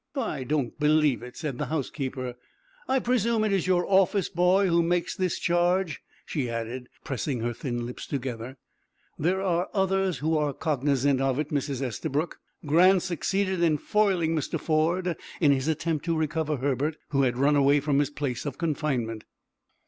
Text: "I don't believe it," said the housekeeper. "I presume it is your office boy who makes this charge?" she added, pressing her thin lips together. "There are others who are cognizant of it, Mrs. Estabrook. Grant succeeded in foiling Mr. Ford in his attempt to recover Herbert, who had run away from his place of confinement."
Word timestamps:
"I 0.15 0.43
don't 0.43 0.79
believe 0.79 1.21
it," 1.21 1.37
said 1.37 1.59
the 1.59 1.67
housekeeper. 1.67 2.33
"I 2.87 2.97
presume 2.97 3.43
it 3.43 3.51
is 3.53 3.67
your 3.67 3.85
office 3.87 4.29
boy 4.29 4.65
who 4.67 4.81
makes 4.81 5.15
this 5.15 5.37
charge?" 5.37 6.01
she 6.25 6.49
added, 6.49 6.89
pressing 7.03 7.41
her 7.41 7.53
thin 7.53 7.85
lips 7.85 8.07
together. 8.07 8.57
"There 9.19 9.43
are 9.43 9.69
others 9.75 10.17
who 10.17 10.35
are 10.35 10.53
cognizant 10.53 11.21
of 11.21 11.37
it, 11.37 11.49
Mrs. 11.49 11.83
Estabrook. 11.83 12.39
Grant 12.65 13.03
succeeded 13.03 13.61
in 13.61 13.77
foiling 13.77 14.35
Mr. 14.35 14.59
Ford 14.59 15.15
in 15.39 15.51
his 15.51 15.67
attempt 15.67 16.03
to 16.05 16.17
recover 16.17 16.57
Herbert, 16.57 16.97
who 17.09 17.21
had 17.21 17.37
run 17.37 17.55
away 17.55 17.79
from 17.79 17.99
his 17.99 18.09
place 18.09 18.47
of 18.47 18.57
confinement." 18.57 19.25